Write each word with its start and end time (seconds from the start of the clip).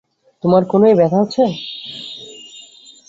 তোমার 0.43 0.63
কনুইয়ে 0.65 0.97
ব্যথা 0.99 1.17
হচ্ছে? 1.21 1.43